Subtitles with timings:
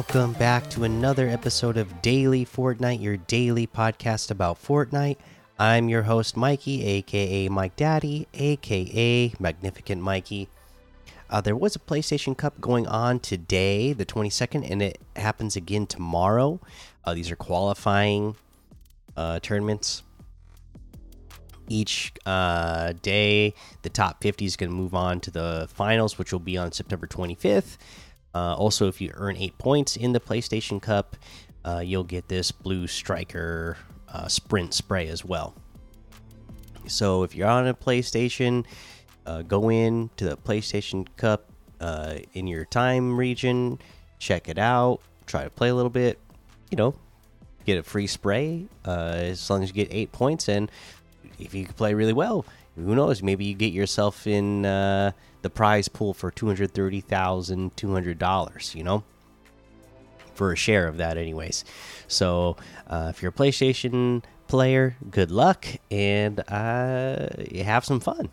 [0.00, 5.18] welcome back to another episode of Daily Fortnite, your daily podcast about Fortnite.
[5.58, 10.48] I'm your host, Mikey, aka Mike Daddy, aka Magnificent Mikey.
[11.28, 15.86] Uh, there was a PlayStation Cup going on today, the 22nd, and it happens again
[15.86, 16.60] tomorrow.
[17.04, 18.36] Uh, these are qualifying
[19.18, 20.02] uh, tournaments.
[21.68, 26.32] Each uh, day, the top 50 is going to move on to the finals, which
[26.32, 27.76] will be on September 25th.
[28.34, 31.16] Uh, also, if you earn eight points in the PlayStation Cup,
[31.64, 33.76] uh, you'll get this Blue Striker
[34.08, 35.54] uh, Sprint Spray as well.
[36.86, 38.64] So, if you're on a PlayStation,
[39.26, 43.78] uh, go in to the PlayStation Cup uh, in your time region,
[44.18, 46.18] check it out, try to play a little bit.
[46.70, 46.94] You know,
[47.66, 50.48] get a free spray uh, as long as you get eight points.
[50.48, 50.70] And
[51.38, 52.44] if you can play really well,
[52.84, 53.22] who knows?
[53.22, 57.92] Maybe you get yourself in uh, the prize pool for two hundred thirty thousand two
[57.92, 58.74] hundred dollars.
[58.74, 59.04] You know,
[60.34, 61.64] for a share of that, anyways.
[62.08, 62.56] So
[62.86, 67.28] uh, if you're a PlayStation player, good luck and uh,
[67.62, 68.30] have some fun.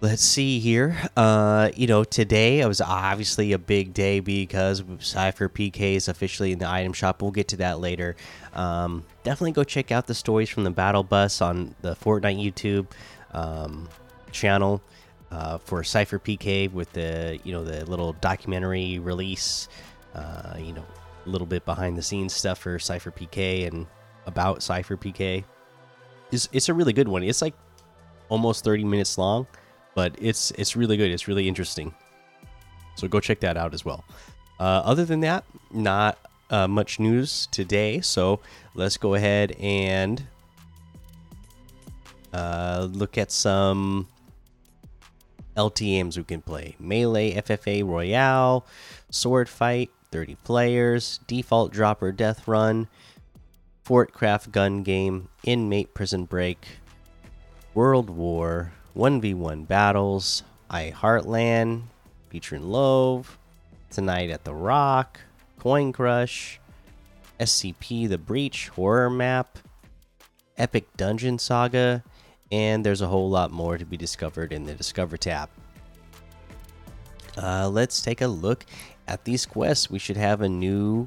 [0.00, 0.96] Let's see here.
[1.16, 6.52] Uh, you know, today it was obviously a big day because Sypher PK is officially
[6.52, 7.20] in the item shop.
[7.20, 8.14] We'll get to that later.
[8.54, 12.86] Um, definitely go check out the stories from the Battle Bus on the Fortnite YouTube
[13.32, 13.88] um,
[14.30, 14.80] channel
[15.32, 19.68] uh, for Sypher PK with the you know the little documentary release.
[20.14, 20.84] Uh, you know,
[21.26, 23.84] a little bit behind the scenes stuff for Sypher PK and
[24.26, 25.42] about Cypher PK.
[26.30, 27.24] It's it's a really good one.
[27.24, 27.54] It's like
[28.28, 29.48] almost 30 minutes long,
[29.98, 31.10] but it's it's really good.
[31.10, 31.92] It's really interesting.
[32.94, 34.04] So go check that out as well.
[34.60, 36.16] Uh, other than that, not
[36.50, 38.00] uh, much news today.
[38.00, 38.38] So
[38.76, 40.24] let's go ahead and
[42.32, 44.06] uh, look at some
[45.56, 48.64] LTMs we can play Melee, FFA Royale,
[49.10, 52.86] Sword Fight, 30 players, Default Dropper Death Run,
[53.84, 56.78] Fortcraft Gun Game, Inmate Prison Break,
[57.74, 61.82] World War, 1v1 Battles, I Heartland,
[62.30, 63.38] featuring Love,
[63.90, 65.20] Tonight at the Rock,
[65.60, 66.58] Coin Crush,
[67.38, 69.58] SCP The Breach Horror Map,
[70.58, 72.02] Epic Dungeon Saga,
[72.50, 75.48] and there's a whole lot more to be discovered in the Discover tab.
[77.40, 78.66] Uh, let's take a look
[79.06, 79.88] at these quests.
[79.88, 81.06] We should have a new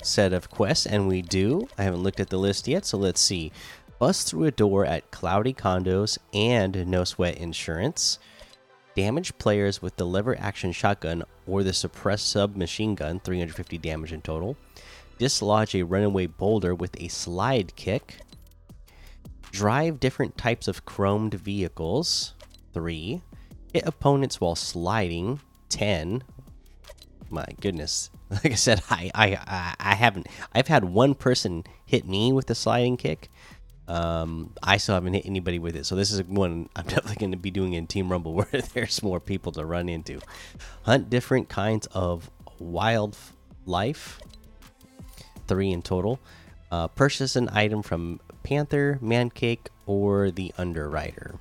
[0.00, 1.68] set of quests, and we do.
[1.76, 3.50] I haven't looked at the list yet, so let's see.
[4.00, 8.18] Bust through a door at Cloudy Condos and No Sweat Insurance.
[8.96, 14.22] Damage players with the lever action shotgun or the suppressed submachine gun, 350 damage in
[14.22, 14.56] total.
[15.18, 18.22] Dislodge a runaway boulder with a slide kick.
[19.52, 22.32] Drive different types of chromed vehicles,
[22.72, 23.20] 3.
[23.74, 26.24] Hit opponents while sliding, 10.
[27.28, 28.08] My goodness.
[28.30, 32.54] Like I said, I, I I haven't I've had one person hit me with a
[32.54, 33.28] sliding kick.
[33.90, 37.32] Um, I still haven't hit anybody with it, so this is one I'm definitely going
[37.32, 40.20] to be doing in Team Rumble where there's more people to run into.
[40.84, 42.30] Hunt different kinds of
[42.60, 44.20] wildlife,
[45.48, 46.20] three in total.
[46.70, 51.34] Uh, purchase an item from Panther, Mancake, or the Underwriter.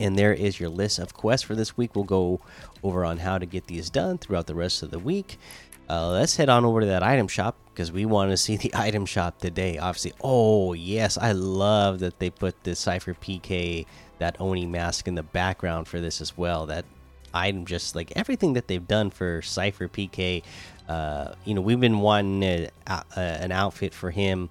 [0.00, 1.94] And there is your list of quests for this week.
[1.94, 2.40] We'll go
[2.82, 5.38] over on how to get these done throughout the rest of the week.
[5.88, 8.70] Uh, let's head on over to that item shop because we want to see the
[8.74, 9.78] item shop today.
[9.78, 13.86] Obviously, oh yes, I love that they put the Sypher PK
[14.18, 16.66] that Oni mask in the background for this as well.
[16.66, 16.84] That
[17.32, 20.42] item, just like everything that they've done for Sypher PK.
[20.88, 24.48] Uh, you know, we've been wanting a, a, an outfit for him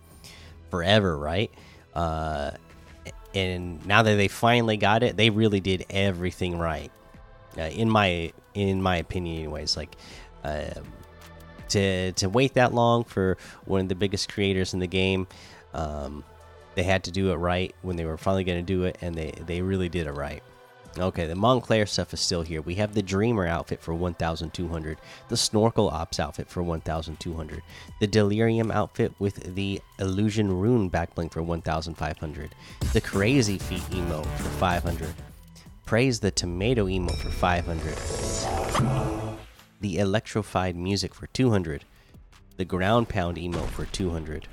[0.69, 1.52] forever, right?
[1.94, 2.52] Uh,
[3.34, 6.91] and now that they finally got it, they really did everything right.
[7.57, 9.97] Uh, in my in my opinion, anyways, like.
[11.70, 15.28] To to wait that long for one of the biggest creators in the game.
[15.73, 16.23] Um,
[16.76, 19.16] they had to do it right when they were finally going to do it, and
[19.16, 20.44] they they really did it right.
[20.97, 22.62] Okay, the Montclair stuff is still here.
[22.62, 24.97] We have the Dreamer outfit for 1,200,
[25.28, 27.62] the Snorkel Ops outfit for 1,200,
[28.00, 32.56] the Delirium outfit with the Illusion Rune backbling for 1,500,
[32.94, 35.14] the Crazy Feet emote for 500,
[35.85, 39.15] Praise the Tomato emote for 500
[39.82, 41.84] the electrified music for 200
[42.58, 44.48] the ground pound emote for 200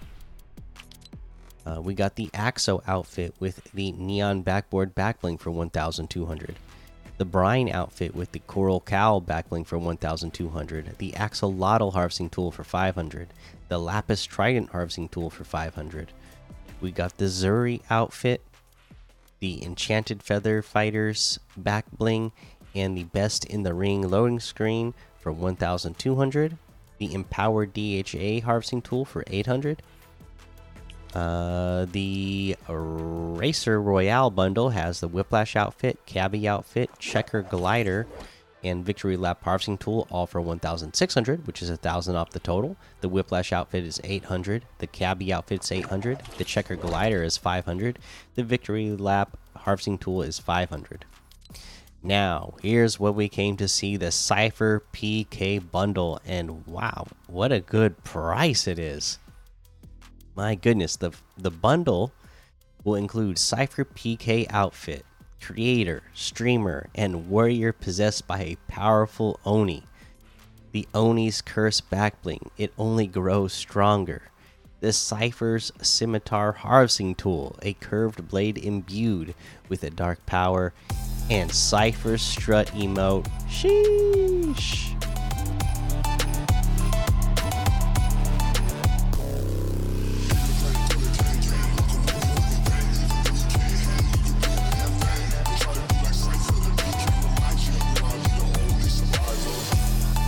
[1.64, 6.56] uh, we got the axo outfit with the neon backboard backbling for 1200
[7.18, 12.64] the brine outfit with the coral cow backbling for 1200 the axolotl harvesting tool for
[12.64, 13.28] 500
[13.68, 16.12] the lapis trident harvesting tool for 500
[16.80, 18.42] we got the zuri outfit
[19.42, 22.30] the enchanted feather fighters backbling,
[22.76, 26.58] and the best in the ring loading screen for 1,200.
[26.98, 29.82] The Empowered DHA harvesting tool for 800.
[31.14, 38.06] Uh, the Racer Royale bundle has the Whiplash outfit, Cabbie outfit, Checker glider,
[38.64, 42.76] and Victory Lap harvesting tool, all for 1,600, which is a thousand off the total.
[43.00, 44.64] The Whiplash outfit is 800.
[44.78, 46.20] The Cabbie outfit is 800.
[46.38, 47.98] The Checker glider is 500.
[48.34, 51.04] The Victory Lap harvesting tool is 500.
[52.04, 57.60] Now, here's what we came to see the Sypher PK bundle, and wow, what a
[57.60, 59.20] good price it is!
[60.34, 62.12] My goodness, the the bundle
[62.82, 65.06] will include Sypher PK outfit,
[65.40, 69.84] creator, streamer, and warrior possessed by a powerful Oni.
[70.72, 74.22] The Oni's curse backbling, it only grows stronger.
[74.80, 79.36] The Sypher's Scimitar Harvesting Tool, a curved blade imbued
[79.68, 80.72] with a dark power,
[81.32, 83.26] and Sypher Strut emote.
[83.48, 84.90] Sheesh.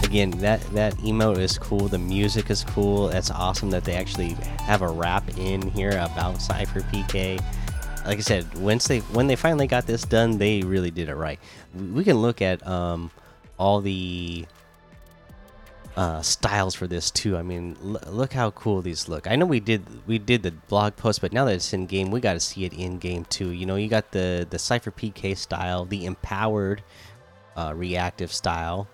[0.04, 4.34] again that that emote is cool the music is cool that's awesome that they actually
[4.60, 7.42] have a rap in here about sypher pk
[8.04, 11.14] like i said once they when they finally got this done they really did it
[11.14, 11.38] right
[11.74, 13.10] we can look at um
[13.58, 14.44] all the
[15.96, 17.36] uh, styles for this too.
[17.36, 19.30] I mean, look how cool these look.
[19.30, 22.10] I know we did we did the blog post, but now that it's in game,
[22.10, 23.50] we got to see it in game too.
[23.50, 26.82] You know, you got the the Sypher PK style, the empowered
[27.56, 28.88] uh, reactive style,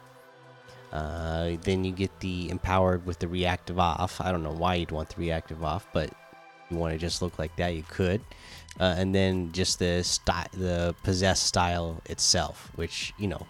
[0.93, 4.21] uh, then you get the empowered with the reactive off.
[4.21, 6.11] I don't know why you'd want the reactive off, but
[6.71, 8.21] you want to just look like that, you could.
[8.79, 13.47] Uh, and then just the style, the possessed style itself, which you know,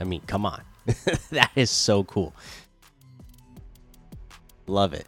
[0.00, 0.62] I mean, come on,
[1.30, 2.34] that is so cool.
[4.66, 5.06] Love it.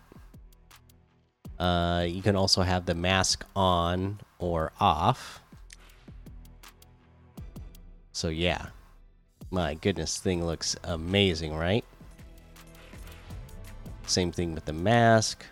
[1.58, 5.40] Uh, you can also have the mask on or off.
[8.12, 8.66] So yeah,
[9.50, 11.84] my goodness, thing looks amazing, right?
[14.06, 15.44] Same thing with the mask.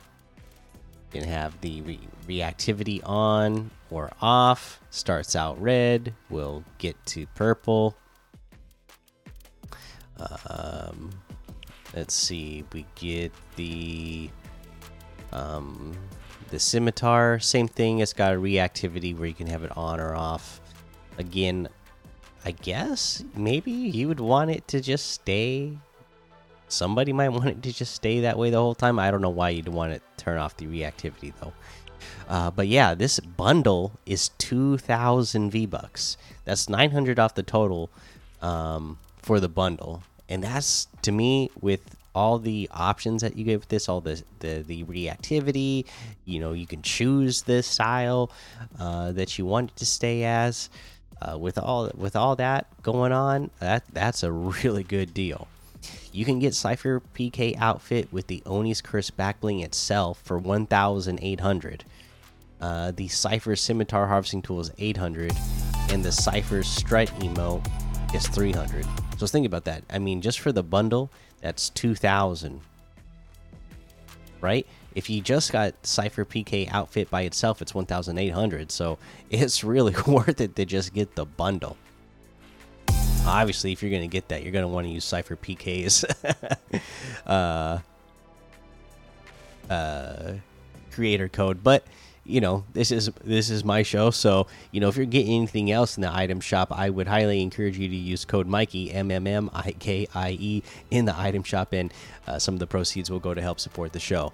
[1.13, 4.81] Can have the re reactivity on or off.
[4.91, 7.97] Starts out red, will get to purple.
[10.47, 11.11] Um,
[11.95, 14.31] let's see, we get the
[15.33, 15.95] um,
[16.51, 17.39] the scimitar.
[17.41, 17.99] Same thing.
[17.99, 20.61] It's got a reactivity where you can have it on or off.
[21.19, 21.69] Again,
[22.45, 25.79] I guess maybe you would want it to just stay.
[26.73, 28.99] Somebody might want it to just stay that way the whole time.
[28.99, 31.53] I don't know why you'd want to turn off the reactivity though.
[32.29, 36.17] Uh, but yeah, this bundle is 2,000 V bucks.
[36.45, 37.91] That's 900 off the total
[38.41, 43.61] um, for the bundle, and that's to me with all the options that you get
[43.61, 45.85] with this, all the the, the reactivity.
[46.25, 48.31] You know, you can choose the style
[48.79, 50.71] uh, that you want it to stay as
[51.23, 54.33] uh, with all with all that going on, that that's a
[54.65, 55.49] really good deal.
[56.13, 61.85] You can get Sypher PK outfit with the Oni's Curse backbling itself for 1,800.
[62.61, 65.33] Uh, the Sypher Scimitar harvesting tool is 800,
[65.91, 67.67] and the Sypher Strut emote
[68.15, 68.87] is 300.
[69.19, 69.83] So think about that.
[69.91, 72.61] I mean, just for the bundle, that's 2,000,
[74.41, 74.67] right?
[74.95, 78.71] if you just got Sypher PK outfit by itself, it's 1,800.
[78.71, 78.99] So
[79.31, 81.77] it's really worth it to just get the bundle.
[83.25, 86.05] Obviously, if you're going to get that, you're going to want to use Sypher PK's
[87.27, 87.79] uh,
[89.71, 90.33] uh,
[90.91, 91.63] creator code.
[91.63, 91.85] But
[92.25, 95.71] you know, this is this is my show, so you know if you're getting anything
[95.71, 99.11] else in the item shop, I would highly encourage you to use code Mikey M
[99.11, 101.93] M M I K I E in the item shop, and
[102.27, 104.33] uh, some of the proceeds will go to help support the show.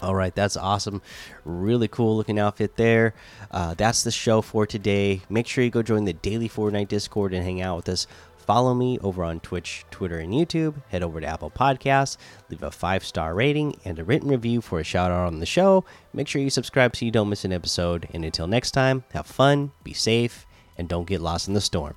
[0.00, 1.02] All right, that's awesome.
[1.44, 3.14] Really cool looking outfit there.
[3.50, 5.22] Uh, that's the show for today.
[5.28, 8.06] Make sure you go join the daily Fortnite Discord and hang out with us.
[8.48, 10.74] Follow me over on Twitch, Twitter, and YouTube.
[10.88, 12.16] Head over to Apple Podcasts,
[12.48, 15.44] leave a five star rating and a written review for a shout out on the
[15.44, 15.84] show.
[16.14, 18.08] Make sure you subscribe so you don't miss an episode.
[18.14, 20.46] And until next time, have fun, be safe,
[20.78, 21.96] and don't get lost in the storm.